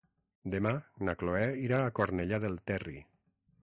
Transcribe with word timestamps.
Demà 0.53 0.71
na 1.09 1.15
Chloé 1.23 1.45
irà 1.67 1.85
a 1.85 1.95
Cornellà 2.01 2.45
del 2.47 2.61
Terri. 2.73 3.01